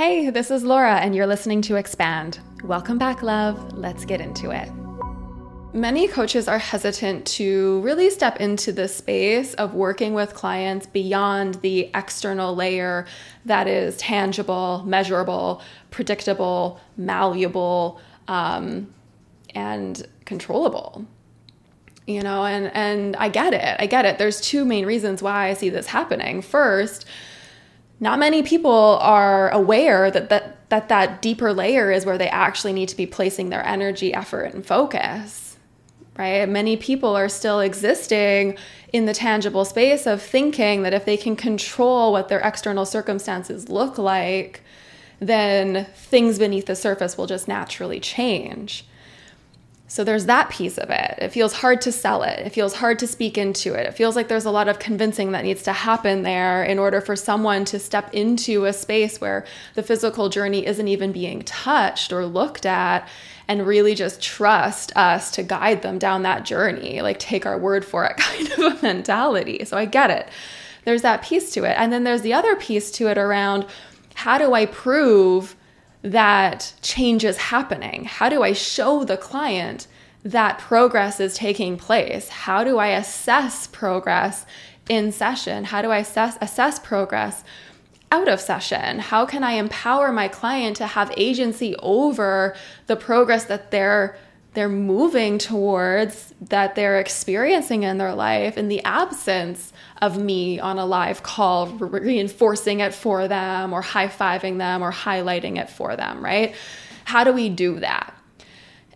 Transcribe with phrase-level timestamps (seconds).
[0.00, 2.40] Hey, this is Laura, and you're listening to Expand.
[2.64, 3.76] Welcome back, love.
[3.76, 4.66] Let's get into it.
[5.74, 11.56] Many coaches are hesitant to really step into the space of working with clients beyond
[11.56, 13.04] the external layer
[13.44, 15.60] that is tangible, measurable,
[15.90, 18.88] predictable, malleable, um,
[19.54, 21.04] and controllable
[22.06, 25.48] you know and and i get it i get it there's two main reasons why
[25.48, 27.04] i see this happening first
[28.00, 32.72] not many people are aware that that that, that deeper layer is where they actually
[32.72, 35.56] need to be placing their energy, effort, and focus.
[36.16, 36.48] Right?
[36.48, 38.56] Many people are still existing
[38.92, 43.68] in the tangible space of thinking that if they can control what their external circumstances
[43.68, 44.62] look like,
[45.18, 48.84] then things beneath the surface will just naturally change.
[49.90, 51.16] So there's that piece of it.
[51.18, 52.38] It feels hard to sell it.
[52.38, 53.86] It feels hard to speak into it.
[53.86, 57.00] It feels like there's a lot of convincing that needs to happen there in order
[57.00, 62.12] for someone to step into a space where the physical journey isn't even being touched
[62.12, 63.08] or looked at
[63.48, 67.84] and really just trust us to guide them down that journey, like take our word
[67.84, 69.64] for it kind of a mentality.
[69.64, 70.28] So I get it.
[70.84, 71.74] There's that piece to it.
[71.76, 73.66] And then there's the other piece to it around
[74.14, 75.56] how do I prove
[76.02, 78.04] that change is happening?
[78.04, 79.86] How do I show the client
[80.24, 82.28] that progress is taking place?
[82.28, 84.46] How do I assess progress
[84.88, 85.64] in session?
[85.64, 87.44] How do I assess, assess progress
[88.10, 88.98] out of session?
[88.98, 92.54] How can I empower my client to have agency over
[92.86, 94.16] the progress that they're
[94.52, 100.78] they're moving towards that they're experiencing in their life in the absence of me on
[100.78, 106.24] a live call reinforcing it for them or high-fiving them or highlighting it for them,
[106.24, 106.54] right?
[107.04, 108.14] How do we do that?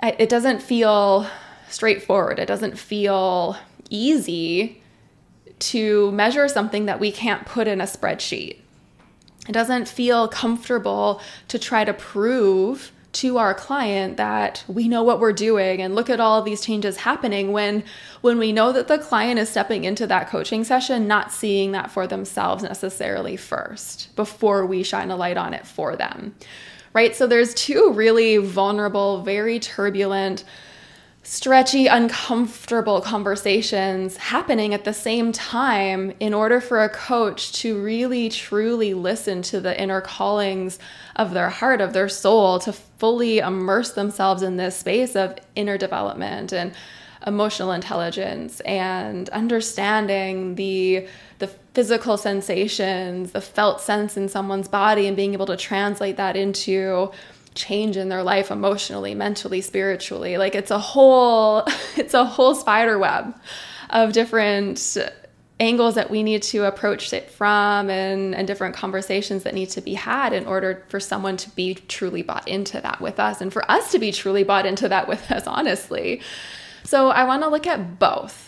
[0.02, 1.26] It doesn't feel
[1.68, 2.38] straightforward.
[2.38, 3.56] It doesn't feel
[3.90, 4.82] easy
[5.60, 8.58] to measure something that we can't put in a spreadsheet.
[9.48, 15.20] It doesn't feel comfortable to try to prove to our client that we know what
[15.20, 17.84] we're doing and look at all these changes happening when
[18.20, 21.90] when we know that the client is stepping into that coaching session not seeing that
[21.90, 26.34] for themselves necessarily first before we shine a light on it for them.
[26.92, 27.14] Right?
[27.16, 30.44] So there's two really vulnerable very turbulent
[31.24, 38.28] stretchy, uncomfortable conversations happening at the same time in order for a coach to really
[38.28, 40.78] truly listen to the inner callings
[41.16, 45.78] of their heart, of their soul, to fully immerse themselves in this space of inner
[45.78, 46.74] development and
[47.26, 51.08] emotional intelligence and understanding the
[51.38, 56.36] the physical sensations, the felt sense in someone's body and being able to translate that
[56.36, 57.10] into
[57.54, 60.36] change in their life emotionally, mentally, spiritually.
[60.38, 61.64] Like it's a whole
[61.96, 63.34] it's a whole spider web
[63.90, 64.96] of different
[65.60, 69.80] angles that we need to approach it from and, and different conversations that need to
[69.80, 73.52] be had in order for someone to be truly bought into that with us and
[73.52, 76.20] for us to be truly bought into that with us honestly
[76.82, 78.43] so i want to look at both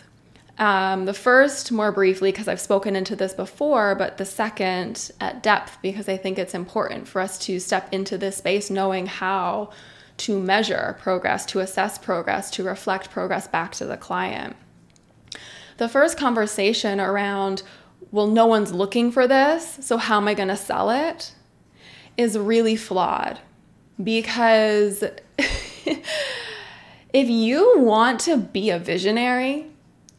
[0.59, 5.43] um, the first, more briefly, because I've spoken into this before, but the second at
[5.43, 9.71] depth, because I think it's important for us to step into this space knowing how
[10.19, 14.57] to measure progress, to assess progress, to reflect progress back to the client.
[15.77, 17.63] The first conversation around,
[18.11, 21.35] well, no one's looking for this, so how am I going to sell it?
[22.17, 23.39] is really flawed
[24.03, 25.05] because
[27.13, 29.67] if you want to be a visionary,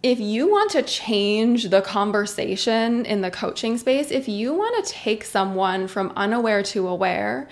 [0.03, 4.91] if you want to change the conversation in the coaching space, if you want to
[4.91, 7.47] take someone from unaware to aware,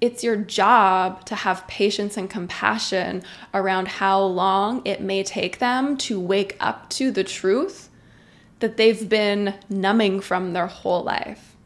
[0.00, 3.22] it's your job to have patience and compassion
[3.52, 7.88] around how long it may take them to wake up to the truth
[8.60, 11.56] that they've been numbing from their whole life.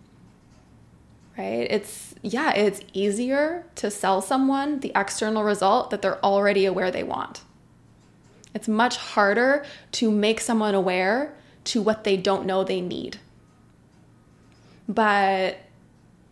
[1.37, 1.67] Right?
[1.71, 7.03] It's, yeah, it's easier to sell someone the external result that they're already aware they
[7.03, 7.43] want.
[8.55, 13.19] It's much harder to make someone aware to what they don't know they need.
[14.89, 15.59] But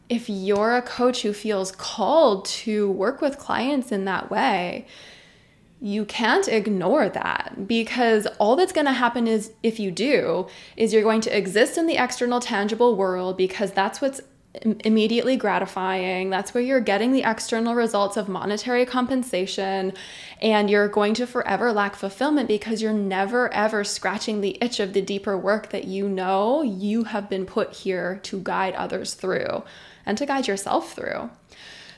[0.09, 4.87] if you're a coach who feels called to work with clients in that way,
[5.81, 10.47] you can't ignore that because all that's going to happen is if you do
[10.77, 14.21] is you're going to exist in the external tangible world because that's what's
[14.55, 16.29] immediately gratifying.
[16.31, 19.93] That's where you're getting the external results of monetary compensation,
[20.43, 24.93] and you're going to forever lack fulfillment because you're never ever scratching the itch of
[24.93, 29.63] the deeper work that you know you have been put here to guide others through
[30.05, 31.31] and to guide yourself through.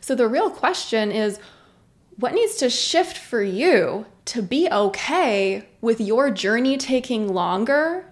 [0.00, 1.38] So, the real question is
[2.16, 8.11] what needs to shift for you to be okay with your journey taking longer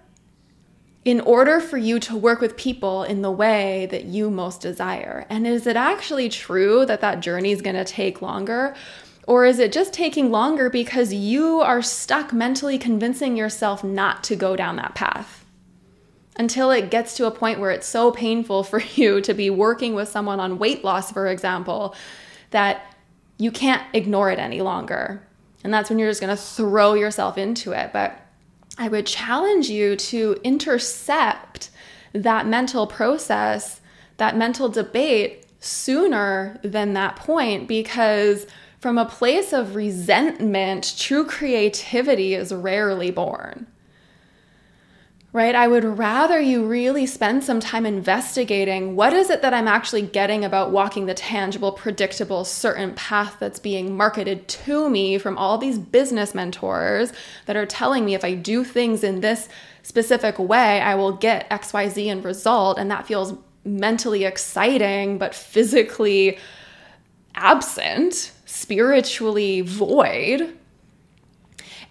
[1.03, 5.25] in order for you to work with people in the way that you most desire?
[5.29, 8.75] And is it actually true that that journey is going to take longer?
[9.27, 14.35] Or is it just taking longer because you are stuck mentally convincing yourself not to
[14.35, 15.43] go down that path?
[16.37, 19.95] Until it gets to a point where it's so painful for you to be working
[19.95, 21.95] with someone on weight loss, for example,
[22.51, 22.95] that
[23.39, 25.27] you can't ignore it any longer.
[25.63, 27.91] And that's when you're just going to throw yourself into it.
[27.91, 28.19] But
[28.81, 31.69] I would challenge you to intercept
[32.13, 33.79] that mental process,
[34.17, 38.47] that mental debate sooner than that point because
[38.79, 43.67] from a place of resentment, true creativity is rarely born
[45.33, 45.55] right?
[45.55, 50.01] I would rather you really spend some time investigating what is it that I'm actually
[50.01, 55.57] getting about walking the tangible, predictable, certain path that's being marketed to me from all
[55.57, 57.13] these business mentors
[57.45, 59.47] that are telling me if I do things in this
[59.83, 62.77] specific way, I will get XYZ and result.
[62.77, 66.37] And that feels mentally exciting, but physically
[67.35, 70.57] absent, spiritually void.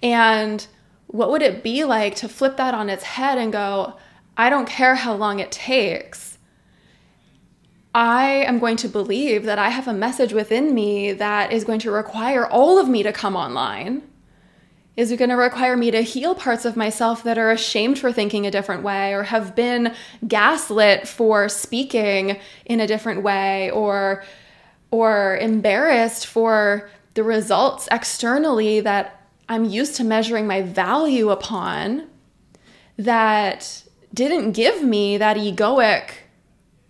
[0.02, 0.66] And
[1.12, 3.94] what would it be like to flip that on its head and go,
[4.36, 6.38] I don't care how long it takes.
[7.92, 11.80] I am going to believe that I have a message within me that is going
[11.80, 14.02] to require all of me to come online.
[14.96, 18.12] Is it going to require me to heal parts of myself that are ashamed for
[18.12, 19.94] thinking a different way or have been
[20.28, 24.24] gaslit for speaking in a different way or
[24.92, 29.19] or embarrassed for the results externally that
[29.50, 32.06] I'm used to measuring my value upon
[32.96, 33.82] that
[34.14, 36.12] didn't give me that egoic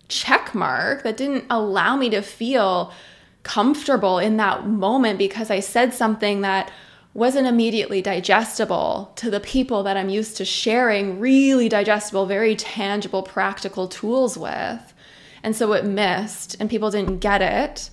[0.09, 2.93] check mark, that didn't allow me to feel
[3.41, 6.71] comfortable in that moment because I said something that
[7.15, 13.23] wasn't immediately digestible to the people that I'm used to sharing really digestible, very tangible,
[13.23, 14.93] practical tools with.
[15.41, 17.89] And so it missed, and people didn't get it.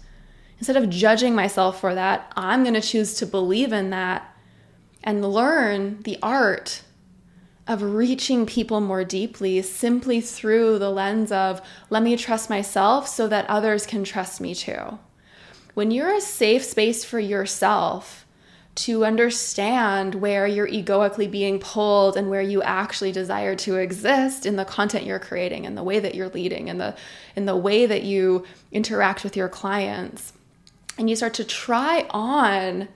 [0.58, 4.34] Instead of judging myself for that, I'm going to choose to believe in that
[5.02, 6.82] and learn the art
[7.66, 11.60] of reaching people more deeply simply through the lens of
[11.90, 14.98] let me trust myself so that others can trust me too.
[15.74, 18.26] When you're a safe space for yourself
[18.78, 24.54] to understand where you're egoically being pulled and where you actually desire to exist in
[24.54, 26.96] the content you're creating and the way that you're leading and the
[27.34, 30.32] in the way that you interact with your clients
[30.96, 32.88] and you start to try on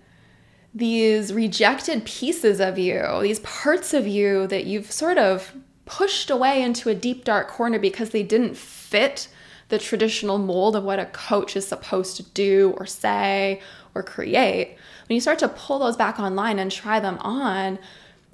[0.74, 5.52] these rejected pieces of you, these parts of you that you've sort of
[5.84, 9.28] pushed away into a deep, dark corner because they didn't fit
[9.68, 13.60] the traditional mold of what a coach is supposed to do or say
[13.94, 14.76] or create.
[15.08, 17.78] When you start to pull those back online and try them on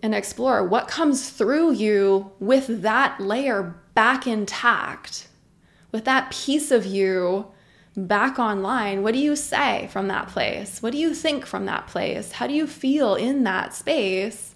[0.02, 5.28] and explore what comes through you with that layer back intact,
[5.90, 7.46] with that piece of you
[8.06, 10.82] back online, what do you say from that place?
[10.82, 12.32] What do you think from that place?
[12.32, 14.54] How do you feel in that space?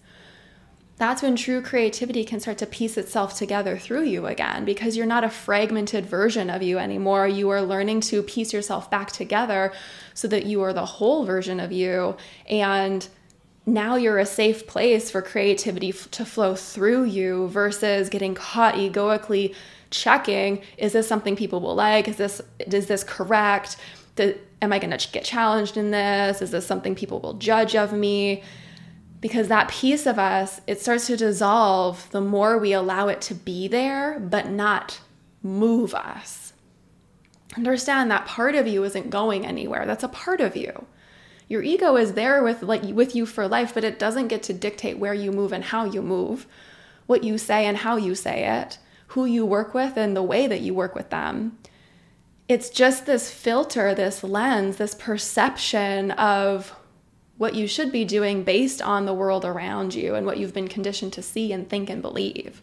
[0.99, 5.07] That's when true creativity can start to piece itself together through you again because you're
[5.07, 7.27] not a fragmented version of you anymore.
[7.27, 9.73] You are learning to piece yourself back together
[10.15, 12.17] so that you are the whole version of you.
[12.47, 13.09] And
[13.67, 19.55] now you're a safe place for creativity to flow through you versus getting caught egoically
[19.93, 22.09] checking is this something people will like?
[22.09, 23.77] Is this is this correct?
[24.17, 26.43] The, am i going to get challenged in this?
[26.43, 28.43] Is this something people will judge of me?
[29.21, 33.35] Because that piece of us it starts to dissolve the more we allow it to
[33.35, 35.01] be there but not
[35.43, 36.53] move us.
[37.57, 39.87] Understand that part of you isn't going anywhere.
[39.87, 40.87] That's a part of you.
[41.49, 44.55] Your ego is there with like with you for life but it doesn't get to
[44.55, 46.47] dictate where you move and how you move.
[47.07, 48.79] What you say and how you say it
[49.13, 51.59] who you work with and the way that you work with them.
[52.49, 56.75] It's just this filter, this lens, this perception of
[57.37, 60.69] what you should be doing based on the world around you and what you've been
[60.69, 62.63] conditioned to see and think and believe.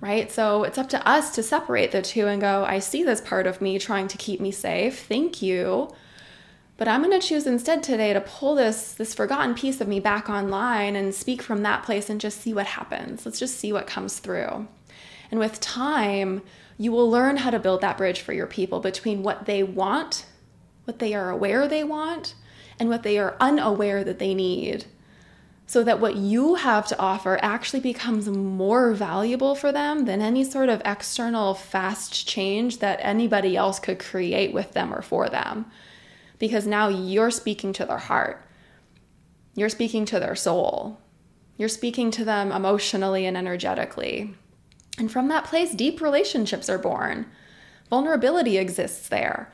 [0.00, 0.30] Right?
[0.30, 3.46] So it's up to us to separate the two and go, I see this part
[3.46, 5.06] of me trying to keep me safe.
[5.06, 5.90] Thank you.
[6.76, 9.98] But I'm going to choose instead today to pull this this forgotten piece of me
[9.98, 13.26] back online and speak from that place and just see what happens.
[13.26, 14.68] Let's just see what comes through.
[15.30, 16.42] And with time,
[16.78, 20.26] you will learn how to build that bridge for your people between what they want,
[20.84, 22.34] what they are aware they want,
[22.78, 24.86] and what they are unaware that they need.
[25.66, 30.42] So that what you have to offer actually becomes more valuable for them than any
[30.42, 35.66] sort of external fast change that anybody else could create with them or for them.
[36.38, 38.42] Because now you're speaking to their heart,
[39.54, 41.00] you're speaking to their soul,
[41.58, 44.34] you're speaking to them emotionally and energetically.
[44.98, 47.26] And from that place, deep relationships are born.
[47.88, 49.52] Vulnerability exists there.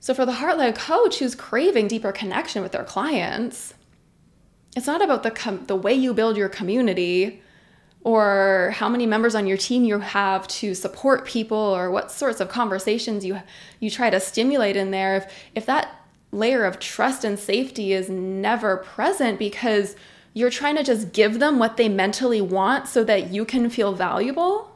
[0.00, 3.74] So, for the heart led coach who's craving deeper connection with their clients,
[4.76, 7.42] it's not about the, com- the way you build your community
[8.02, 12.40] or how many members on your team you have to support people or what sorts
[12.40, 13.40] of conversations you
[13.80, 18.08] you try to stimulate in there if if that layer of trust and safety is
[18.08, 19.96] never present because
[20.38, 23.92] you're trying to just give them what they mentally want so that you can feel
[23.92, 24.74] valuable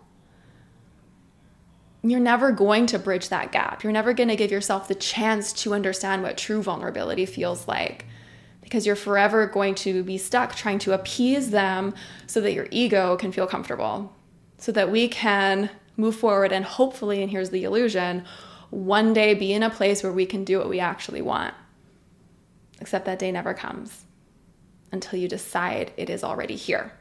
[2.04, 5.52] you're never going to bridge that gap you're never going to give yourself the chance
[5.52, 8.06] to understand what true vulnerability feels like
[8.72, 11.92] because you're forever going to be stuck trying to appease them
[12.26, 14.10] so that your ego can feel comfortable,
[14.56, 18.24] so that we can move forward and hopefully, and here's the illusion,
[18.70, 21.52] one day be in a place where we can do what we actually want.
[22.80, 24.06] Except that day never comes
[24.92, 26.92] until you decide it is already here.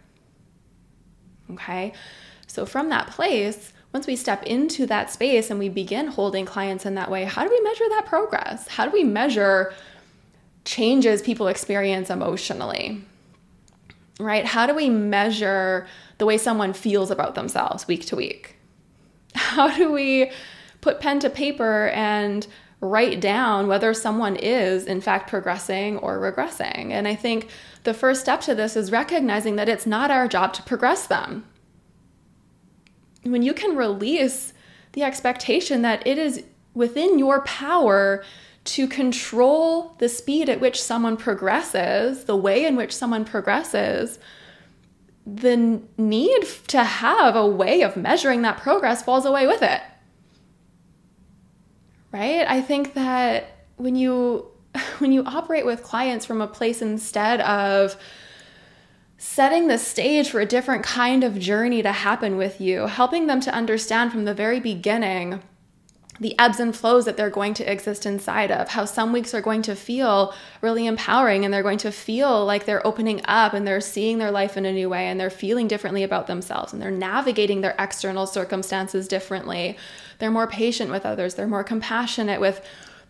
[1.52, 1.94] Okay?
[2.48, 6.86] So, from that place, once we step into that space and we begin holding clients
[6.86, 8.68] in that way, how do we measure that progress?
[8.68, 9.74] How do we measure
[10.66, 13.02] changes people experience emotionally.
[14.20, 14.46] Right?
[14.46, 18.56] How do we measure the way someone feels about themselves week to week?
[19.36, 20.32] How do we
[20.82, 22.46] put pen to paper and
[22.82, 26.92] write down whether someone is, in fact, progressing or regressing?
[26.92, 27.50] And I think
[27.84, 31.46] the first step to this is recognizing that it's not our job to progress them.
[33.24, 34.54] When you can release
[34.94, 38.24] the expectation that it is within your power
[38.64, 44.20] to control the speed at which someone progresses, the way in which someone progresses,
[45.26, 49.82] the need to have a way of measuring that progress falls away with it.
[52.12, 52.46] Right?
[52.48, 54.51] I think that when you
[55.00, 57.96] when you operate with clients from a place instead of
[59.18, 63.40] setting the stage for a different kind of journey to happen with you, helping them
[63.40, 65.42] to understand from the very beginning
[66.22, 69.42] the ebbs and flows that they're going to exist inside of, how some weeks are
[69.42, 73.66] going to feel really empowering and they're going to feel like they're opening up and
[73.66, 76.82] they're seeing their life in a new way and they're feeling differently about themselves and
[76.82, 79.76] they're navigating their external circumstances differently.
[80.20, 82.64] They're more patient with others, they're more compassionate with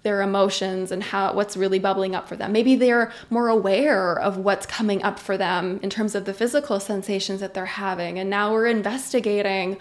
[0.04, 2.52] their emotions and how what's really bubbling up for them.
[2.52, 6.80] Maybe they're more aware of what's coming up for them in terms of the physical
[6.80, 8.18] sensations that they're having.
[8.18, 9.78] And now we're investigating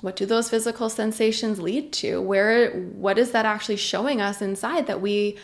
[0.00, 4.86] what do those physical sensations lead to where what is that actually showing us inside
[4.86, 5.36] that we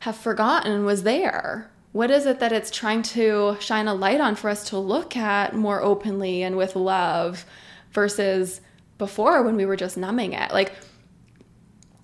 [0.00, 4.36] have forgotten was there what is it that it's trying to shine a light on
[4.36, 7.44] for us to look at more openly and with love
[7.90, 8.60] versus
[8.98, 10.72] before when we were just numbing it like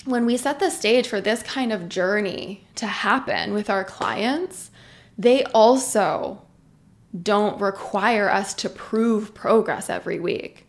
[0.04, 4.70] when we set the stage for this kind of journey to happen with our clients
[5.18, 6.42] they also
[7.20, 10.66] don't require us to prove progress every week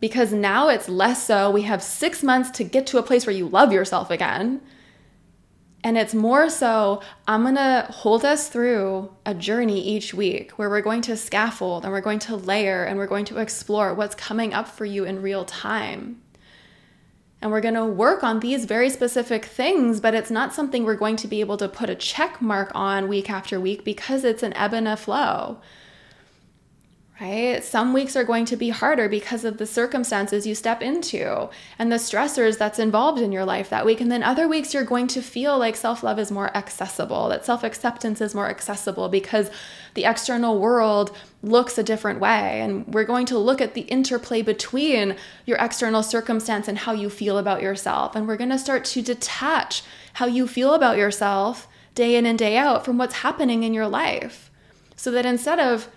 [0.00, 1.50] because now it's less so.
[1.50, 4.60] We have six months to get to a place where you love yourself again.
[5.82, 10.80] And it's more so, I'm gonna hold us through a journey each week where we're
[10.80, 14.52] going to scaffold and we're going to layer and we're going to explore what's coming
[14.52, 16.20] up for you in real time.
[17.40, 21.16] And we're gonna work on these very specific things, but it's not something we're going
[21.16, 24.52] to be able to put a check mark on week after week because it's an
[24.54, 25.58] ebb and a flow
[27.20, 27.64] right?
[27.64, 31.48] Some weeks are going to be harder because of the circumstances you step into
[31.78, 34.00] and the stressors that's involved in your life that week.
[34.00, 37.44] And then other weeks you're going to feel like self love is more accessible, that
[37.44, 39.50] self acceptance is more accessible because
[39.94, 42.60] the external world looks a different way.
[42.60, 47.10] And we're going to look at the interplay between your external circumstance and how you
[47.10, 48.14] feel about yourself.
[48.14, 49.82] And we're going to start to detach
[50.14, 53.88] how you feel about yourself day in and day out from what's happening in your
[53.88, 54.52] life.
[54.94, 55.88] So that instead of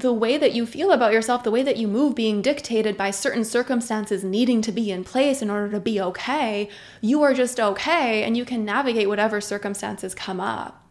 [0.00, 3.10] the way that you feel about yourself, the way that you move being dictated by
[3.10, 6.68] certain circumstances needing to be in place in order to be okay,
[7.00, 10.86] you are just okay and you can navigate whatever circumstances come up.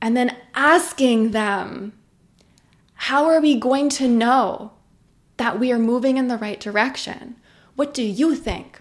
[0.00, 1.92] And then asking them,
[2.94, 4.72] how are we going to know
[5.36, 7.36] that we are moving in the right direction?
[7.74, 8.80] What do you think?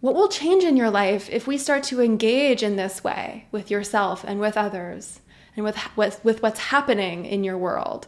[0.00, 3.70] What will change in your life if we start to engage in this way with
[3.70, 5.20] yourself and with others?
[5.56, 8.06] And with, with, with what's happening in your world.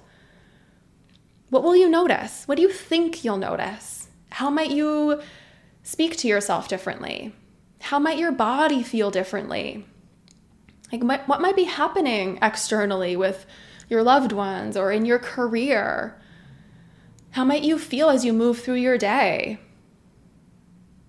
[1.51, 2.45] What will you notice?
[2.47, 4.09] What do you think you'll notice?
[4.31, 5.23] How might you
[5.83, 7.33] speak to yourself differently?
[7.81, 9.87] How might your body feel differently?
[10.93, 13.47] Like, what might be happening externally with
[13.89, 16.21] your loved ones or in your career?
[17.31, 19.59] How might you feel as you move through your day?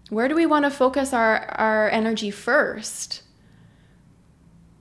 [0.09, 3.23] Where do we want to focus our, our energy first?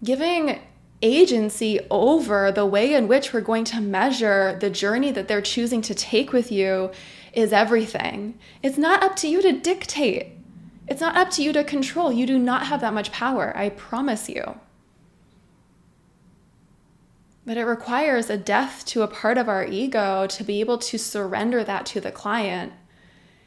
[0.04, 0.60] Giving
[1.02, 5.82] agency over the way in which we're going to measure the journey that they're choosing
[5.82, 6.90] to take with you
[7.32, 8.38] is everything.
[8.62, 10.32] It's not up to you to dictate.
[10.88, 12.12] It's not up to you to control.
[12.12, 14.58] You do not have that much power, I promise you.
[17.44, 20.98] But it requires a death to a part of our ego to be able to
[20.98, 22.72] surrender that to the client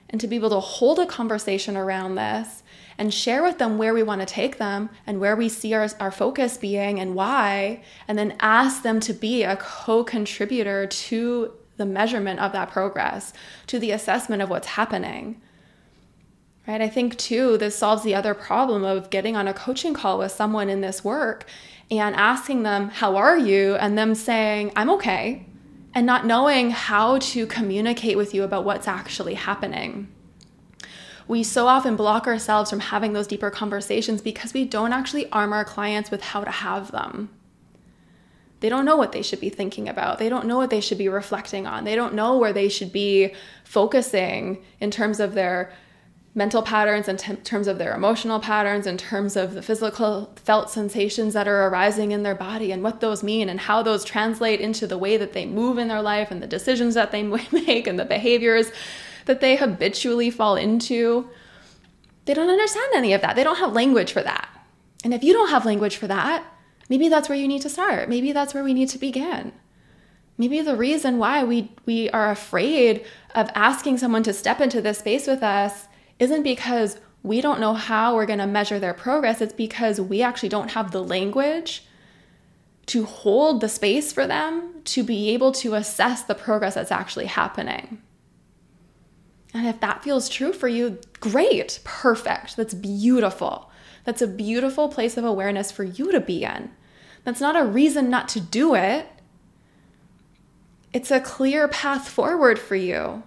[0.10, 2.64] and to be able to hold a conversation around this
[2.98, 5.88] and share with them where we want to take them and where we see our,
[6.00, 11.54] our focus being and why, and then ask them to be a co contributor to
[11.78, 13.32] the measurement of that progress,
[13.68, 15.42] to the assessment of what's happening.
[16.68, 16.82] Right?
[16.82, 20.32] I think too, this solves the other problem of getting on a coaching call with
[20.32, 21.46] someone in this work
[21.90, 23.76] and asking them, How are you?
[23.76, 25.46] and them saying, I'm okay,
[26.00, 30.08] and not knowing how to communicate with you about what's actually happening.
[31.28, 35.52] We so often block ourselves from having those deeper conversations because we don't actually arm
[35.52, 37.30] our clients with how to have them.
[38.62, 40.20] They don't know what they should be thinking about.
[40.20, 41.84] They don't know what they should be reflecting on.
[41.84, 43.34] They don't know where they should be
[43.66, 45.74] focusing in terms of their
[46.36, 50.70] mental patterns, in t- terms of their emotional patterns, in terms of the physical felt
[50.70, 54.62] sensations that are arising in their body and what those mean and how those translate
[54.62, 57.88] into the way that they move in their life and the decisions that they make
[57.88, 58.72] and the behaviors
[59.26, 61.28] that they habitually fall into.
[62.26, 63.36] They don't understand any of that.
[63.36, 64.48] They don't have language for that.
[65.04, 66.46] And if you don't have language for that,
[66.90, 68.08] maybe that's where you need to start.
[68.08, 69.52] Maybe that's where we need to begin.
[70.38, 73.04] Maybe the reason why we, we are afraid
[73.36, 75.89] of asking someone to step into this space with us
[76.20, 79.42] isn't because we don't know how we're going to measure their progress.
[79.42, 81.86] It's because we actually don't have the language
[82.88, 87.28] to hold the space for them to be able to assess the progress that's actually
[87.28, 88.02] happening.
[89.54, 92.56] And if that feels true for you, great, perfect.
[92.56, 93.70] That's beautiful.
[94.06, 96.72] That's a beautiful place of awareness for you to be in.
[97.24, 99.08] That's not a reason not to do it.
[100.94, 103.24] It's a clear path forward for you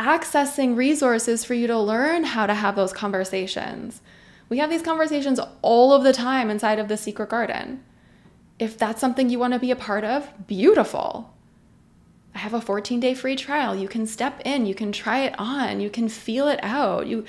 [0.00, 4.00] accessing resources for you to learn how to have those conversations.
[4.48, 7.84] We have these conversations all of the time inside of the secret garden.
[8.58, 11.34] If that's something you want to be a part of, beautiful.
[12.34, 13.76] I have a 14 day free trial.
[13.76, 17.06] You can step in, you can try it on, you can feel it out.
[17.06, 17.24] You,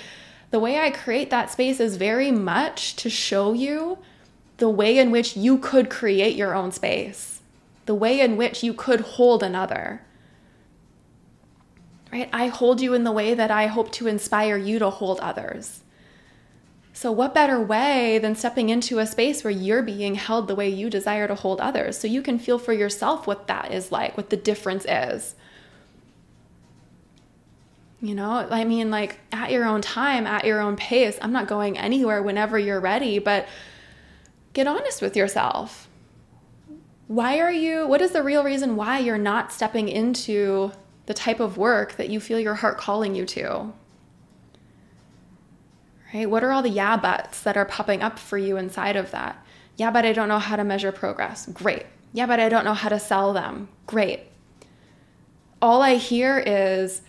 [0.51, 3.97] the way I create that space is very much to show you
[4.57, 7.41] the way in which you could create your own space,
[7.85, 10.01] the way in which you could hold another
[12.11, 12.29] right?
[12.33, 15.81] I hold you in the way that I hope to inspire you to hold others.
[16.93, 20.69] So, what better way than stepping into a space where you're being held the way
[20.69, 24.17] you desire to hold others so you can feel for yourself what that is like,
[24.17, 25.35] what the difference is?
[28.01, 31.17] You know, I mean, like at your own time, at your own pace.
[31.21, 33.47] I'm not going anywhere whenever you're ready, but
[34.53, 35.87] get honest with yourself.
[37.07, 40.71] Why are you, what is the real reason why you're not stepping into
[41.05, 43.73] the type of work that you feel your heart calling you to.
[46.13, 46.29] Right?
[46.29, 49.43] What are all the yeah buts that are popping up for you inside of that?
[49.77, 51.47] Yeah, but I don't know how to measure progress.
[51.47, 51.85] Great.
[52.13, 53.69] Yeah, but I don't know how to sell them.
[53.87, 54.21] Great.
[55.61, 57.01] All I hear is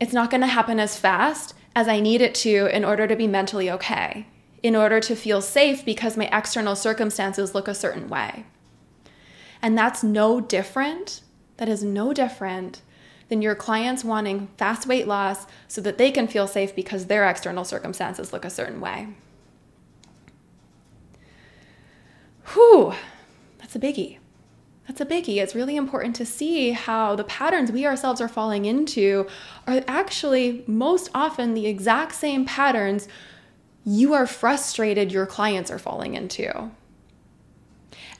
[0.00, 3.16] it's not going to happen as fast as I need it to in order to
[3.16, 4.26] be mentally okay,
[4.62, 8.44] in order to feel safe because my external circumstances look a certain way.
[9.60, 11.21] And that's no different
[11.62, 12.82] that is no different
[13.28, 17.30] than your clients wanting fast weight loss so that they can feel safe because their
[17.30, 19.06] external circumstances look a certain way.
[22.46, 22.94] Whew,
[23.58, 24.18] that's a biggie.
[24.88, 25.40] That's a biggie.
[25.40, 29.28] It's really important to see how the patterns we ourselves are falling into
[29.68, 33.06] are actually most often the exact same patterns
[33.84, 36.72] you are frustrated your clients are falling into.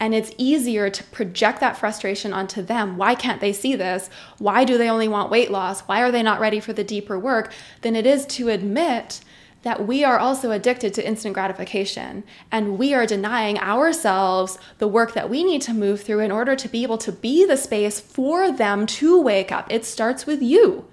[0.03, 2.97] And it's easier to project that frustration onto them.
[2.97, 4.11] Why can't they see this?
[4.39, 5.83] Why do they only want weight loss?
[5.83, 7.53] Why are they not ready for the deeper work?
[7.83, 9.21] Than it is to admit
[9.63, 15.15] that we are also addicted to instant gratification and we are denying ourselves the work
[15.15, 18.01] that we need to move through in order to be able to be the space
[18.01, 19.71] for them to wake up.
[19.71, 20.85] It starts with you.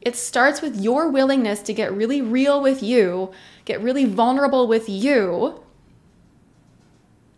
[0.00, 3.30] It starts with your willingness to get really real with you,
[3.66, 5.62] get really vulnerable with you,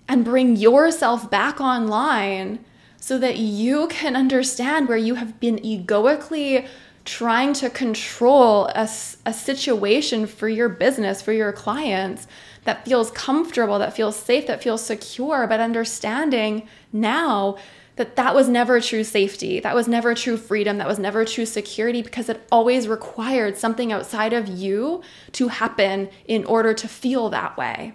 [0.08, 2.64] and bring yourself back online
[2.96, 6.66] so that you can understand where you have been egoically
[7.04, 8.88] trying to control a,
[9.26, 12.26] a situation for your business, for your clients
[12.64, 17.58] that feels comfortable, that feels safe, that feels secure, but understanding now
[17.96, 21.46] that that was never true safety, that was never true freedom, that was never true
[21.46, 27.28] security because it always required something outside of you to happen in order to feel
[27.28, 27.92] that way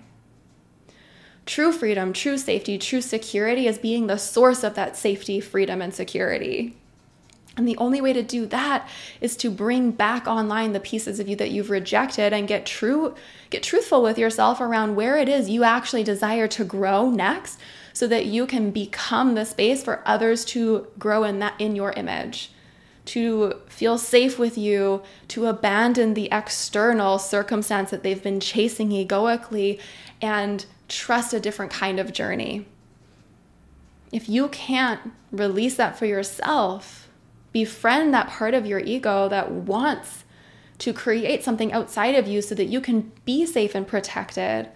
[1.50, 5.92] true freedom, true safety, true security as being the source of that safety, freedom, and
[5.92, 6.78] security.
[7.58, 8.88] And the only way to do that
[9.20, 13.16] is to bring back online the pieces of you that you've rejected and get true
[13.50, 17.60] get truthful with yourself around where it is you actually desire to grow next
[17.94, 21.92] so that you can become the space for others to grow in that in your
[21.94, 22.52] image
[23.06, 29.80] to feel safe with you, to abandon the external circumstance that they've been chasing egoically
[30.22, 32.66] and trust a different kind of journey.
[34.12, 35.00] If you can't
[35.32, 37.08] release that for yourself,
[37.52, 40.24] befriend that part of your ego that wants
[40.80, 44.70] to create something outside of you so that you can be safe and protected.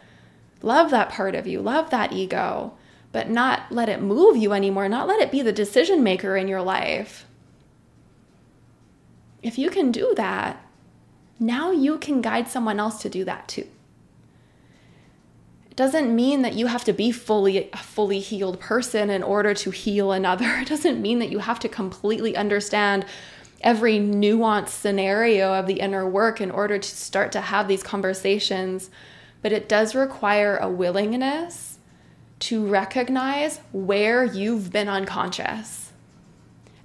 [0.61, 2.73] Love that part of you, love that ego,
[3.11, 6.47] but not let it move you anymore, not let it be the decision maker in
[6.47, 7.25] your life.
[9.41, 10.65] If you can do that,
[11.39, 13.67] now you can guide someone else to do that too.
[15.75, 19.71] Doesn't mean that you have to be fully a fully healed person in order to
[19.71, 20.45] heal another.
[20.61, 23.05] It doesn't mean that you have to completely understand
[23.61, 28.89] every nuanced scenario of the inner work in order to start to have these conversations,
[29.41, 31.79] but it does require a willingness
[32.39, 35.93] to recognize where you've been unconscious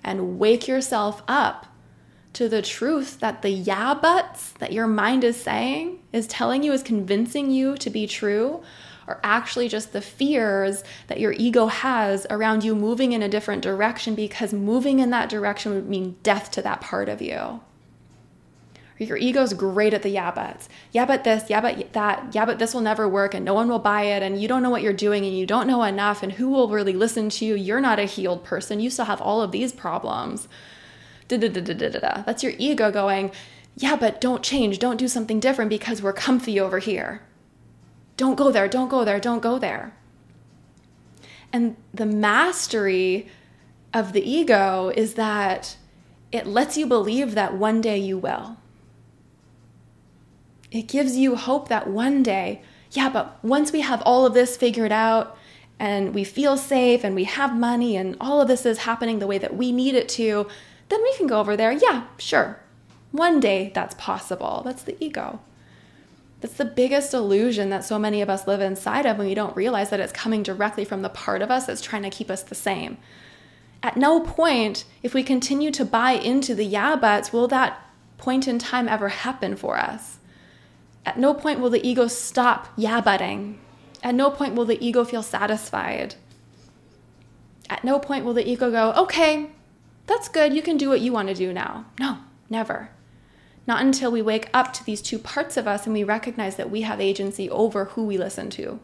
[0.04, 1.66] and wake yourself up
[2.38, 6.72] to the truth that the yeah buts that your mind is saying is telling you,
[6.72, 8.62] is convincing you to be true,
[9.08, 13.60] are actually just the fears that your ego has around you moving in a different
[13.60, 17.60] direction because moving in that direction would mean death to that part of you.
[18.98, 20.68] Your ego's great at the yeah buts.
[20.92, 23.68] Yeah, but this, yeah, but that, yeah, but this will never work and no one
[23.68, 26.22] will buy it and you don't know what you're doing and you don't know enough
[26.22, 27.56] and who will really listen to you.
[27.56, 28.78] You're not a healed person.
[28.78, 30.46] You still have all of these problems.
[32.26, 33.30] That's your ego going,
[33.76, 37.22] yeah, but don't change, don't do something different because we're comfy over here.
[38.16, 39.94] Don't go there, don't go there, don't go there.
[41.52, 43.28] And the mastery
[43.94, 45.76] of the ego is that
[46.32, 48.56] it lets you believe that one day you will.
[50.70, 54.56] It gives you hope that one day, yeah, but once we have all of this
[54.56, 55.38] figured out
[55.78, 59.26] and we feel safe and we have money and all of this is happening the
[59.26, 60.46] way that we need it to,
[60.88, 61.72] then we can go over there.
[61.72, 62.60] Yeah, sure.
[63.12, 64.62] One day that's possible.
[64.64, 65.40] That's the ego.
[66.40, 69.56] That's the biggest illusion that so many of us live inside of when we don't
[69.56, 72.42] realize that it's coming directly from the part of us that's trying to keep us
[72.42, 72.96] the same.
[73.82, 77.80] At no point, if we continue to buy into the yeah buts, will that
[78.18, 80.18] point in time ever happen for us.
[81.06, 83.58] At no point will the ego stop yeah butting.
[84.02, 86.16] At no point will the ego feel satisfied.
[87.70, 89.50] At no point will the ego go, okay,
[90.08, 90.54] that's good.
[90.54, 91.84] You can do what you want to do now.
[92.00, 92.18] No,
[92.50, 92.90] never.
[93.66, 96.70] Not until we wake up to these two parts of us and we recognize that
[96.70, 98.80] we have agency over who we listen to.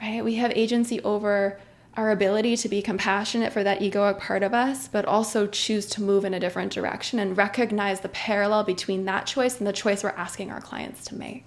[0.00, 0.22] Right?
[0.22, 1.58] We have agency over
[1.94, 6.02] our ability to be compassionate for that egoic part of us, but also choose to
[6.02, 10.04] move in a different direction and recognize the parallel between that choice and the choice
[10.04, 11.44] we're asking our clients to make.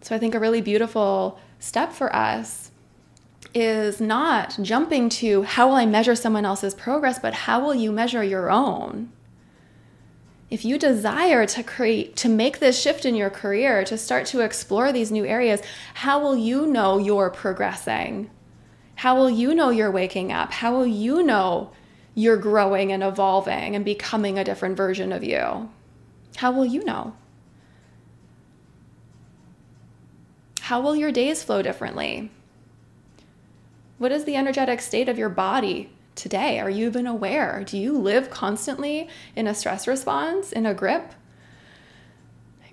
[0.00, 2.70] So I think a really beautiful step for us
[3.54, 7.90] is not jumping to how will I measure someone else's progress, but how will you
[7.90, 9.10] measure your own?
[10.50, 14.40] If you desire to create to make this shift in your career, to start to
[14.40, 15.60] explore these new areas,
[15.94, 18.30] how will you know you're progressing?
[18.96, 20.52] How will you know you're waking up?
[20.52, 21.72] How will you know
[22.14, 25.70] you're growing and evolving and becoming a different version of you?
[26.36, 27.14] How will you know?
[30.60, 32.30] How will your days flow differently?
[34.00, 36.58] What is the energetic state of your body today?
[36.58, 37.62] Are you even aware?
[37.66, 41.12] Do you live constantly in a stress response, in a grip?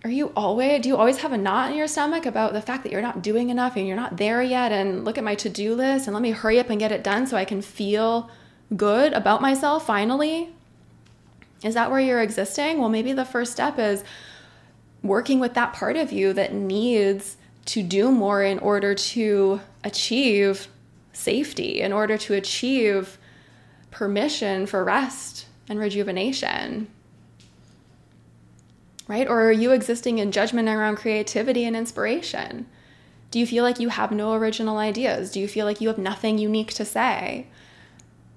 [0.06, 2.84] Are you always do you always have a knot in your stomach about the fact
[2.84, 5.76] that you're not doing enough and you're not there yet and look at my to-do
[5.76, 8.30] list and let me hurry up and get it done so I can feel
[8.78, 10.56] good about myself finally?
[11.62, 12.80] Is that where you're existing?
[12.80, 14.02] Well, maybe the first step is
[15.04, 17.36] working with that part of you that needs
[17.66, 20.70] to do more in order to achieve
[21.18, 23.18] safety in order to achieve
[23.92, 26.88] permission for rest and rejuvenation?
[29.08, 29.28] Right?
[29.28, 32.68] Or are you existing in judgment around creativity and inspiration?
[33.32, 35.32] Do you feel like you have no original ideas?
[35.32, 37.48] Do you feel like you have nothing unique to say?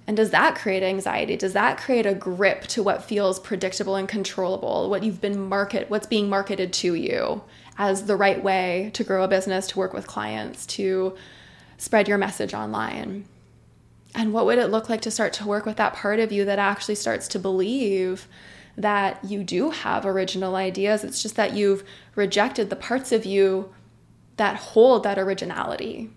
[0.07, 1.37] And does that create anxiety?
[1.37, 4.91] Does that create a grip to what feels predictable and controllable?
[4.91, 7.43] What you've been market, what's being marketed to you
[7.79, 11.17] as the right way to grow a business, to work with clients, to
[11.81, 13.25] spread your message online?
[14.15, 16.45] And what would it look like to start to work with that part of you
[16.45, 18.29] that actually starts to believe
[18.77, 21.05] that you do have original ideas.
[21.05, 23.73] It's just that you've rejected the parts of you
[24.37, 26.11] that hold that originality.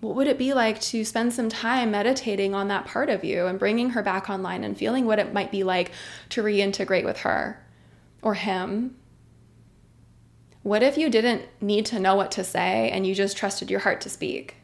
[0.00, 3.46] What would it be like to spend some time meditating on that part of you
[3.46, 5.92] and bringing her back online and feeling what it might be like
[6.30, 7.64] to reintegrate with her
[8.20, 8.96] or him?
[10.64, 13.80] What if you didn't need to know what to say and you just trusted your
[13.80, 14.56] heart to speak?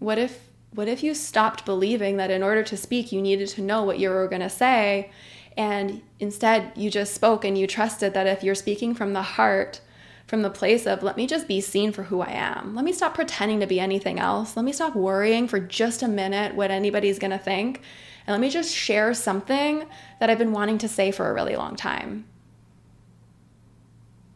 [0.00, 3.62] What if what if you stopped believing that in order to speak you needed to
[3.62, 5.12] know what you were going to say
[5.56, 9.80] and instead you just spoke and you trusted that if you're speaking from the heart
[10.26, 12.74] from the place of let me just be seen for who I am.
[12.74, 14.56] Let me stop pretending to be anything else.
[14.56, 17.82] Let me stop worrying for just a minute what anybody's going to think.
[18.26, 19.86] And let me just share something
[20.18, 22.26] that I've been wanting to say for a really long time.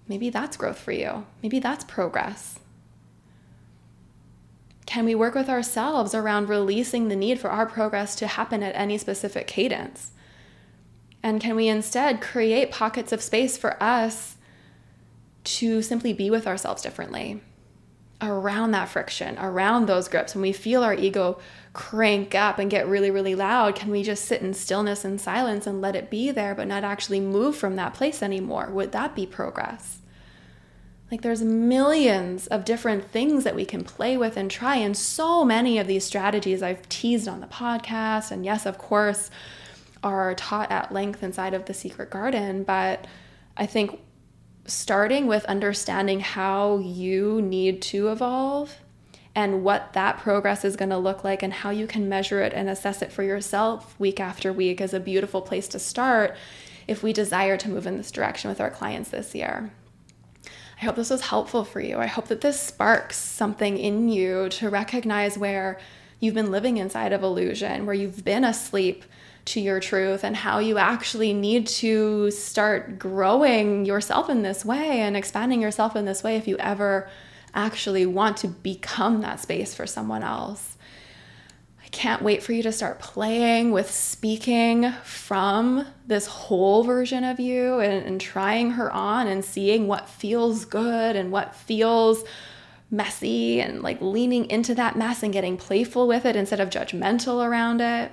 [0.09, 1.27] Maybe that's growth for you.
[1.43, 2.59] Maybe that's progress.
[4.85, 8.75] Can we work with ourselves around releasing the need for our progress to happen at
[8.77, 10.11] any specific cadence?
[11.23, 14.37] And can we instead create pockets of space for us
[15.45, 17.41] to simply be with ourselves differently?
[18.23, 21.41] Around that friction, around those grips, when we feel our ego
[21.73, 25.67] crank up and get really, really loud, can we just sit in stillness and silence
[25.67, 28.69] and let it be there, but not actually move from that place anymore?
[28.71, 29.99] Would that be progress?
[31.11, 34.77] Like there's millions of different things that we can play with and try.
[34.77, 38.31] And so many of these strategies I've teased on the podcast.
[38.31, 39.31] And yes, of course,
[40.03, 42.63] are taught at length inside of the secret garden.
[42.63, 43.07] But
[43.59, 44.01] I think
[44.67, 48.77] starting with understanding how you need to evolve
[49.35, 52.53] and what that progress is going to look like and how you can measure it
[52.53, 56.37] and assess it for yourself week after week is a beautiful place to start
[56.87, 59.73] if we desire to move in this direction with our clients this year.
[60.81, 61.99] I hope this was helpful for you.
[61.99, 65.79] I hope that this sparks something in you to recognize where
[66.19, 69.05] you've been living inside of illusion, where you've been asleep
[69.45, 75.01] to your truth, and how you actually need to start growing yourself in this way
[75.01, 77.09] and expanding yourself in this way if you ever
[77.55, 80.77] actually want to become that space for someone else
[81.85, 87.41] I can't wait for you to start playing with speaking from this whole version of
[87.41, 92.25] you and, and, trying her on and seeing what feels good and what feels
[92.91, 97.45] messy and like leaning into that mess and getting playful with it instead of judgmental
[97.45, 98.13] around it.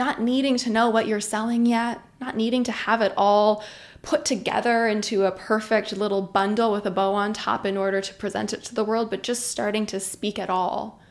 [0.00, 3.62] Not needing to know what you're selling yet, not needing to have it all
[4.00, 8.14] put together into a perfect little bundle with a bow on top in order to
[8.14, 11.02] present it to the world, but just starting to speak at all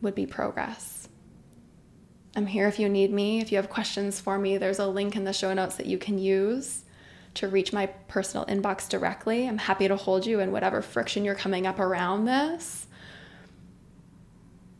[0.00, 1.08] would be progress.
[2.36, 3.40] I'm here if you need me.
[3.40, 5.98] If you have questions for me, there's a link in the show notes that you
[5.98, 6.84] can use
[7.34, 9.48] to reach my personal inbox directly.
[9.48, 12.86] I'm happy to hold you in whatever friction you're coming up around this.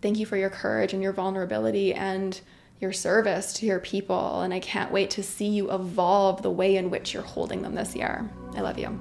[0.01, 2.41] Thank you for your courage and your vulnerability and
[2.81, 4.41] your service to your people.
[4.41, 7.75] And I can't wait to see you evolve the way in which you're holding them
[7.75, 8.29] this year.
[8.55, 8.99] I love you.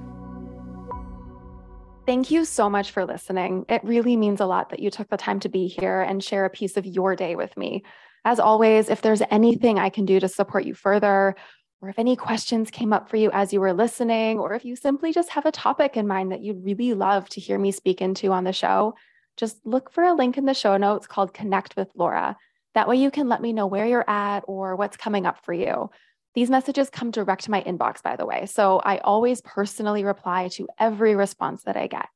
[2.06, 3.64] Thank you so much for listening.
[3.68, 6.44] It really means a lot that you took the time to be here and share
[6.44, 7.84] a piece of your day with me.
[8.24, 11.36] As always, if there's anything I can do to support you further,
[11.80, 14.76] or if any questions came up for you as you were listening, or if you
[14.76, 18.02] simply just have a topic in mind that you'd really love to hear me speak
[18.02, 18.94] into on the show,
[19.36, 22.36] just look for a link in the show notes called Connect with Laura.
[22.74, 25.52] That way you can let me know where you're at or what's coming up for
[25.52, 25.90] you.
[26.34, 28.46] These messages come direct to my inbox, by the way.
[28.46, 32.06] So I always personally reply to every response that I get.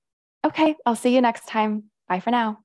[0.45, 1.85] Okay, I'll see you next time.
[2.09, 2.64] Bye for now.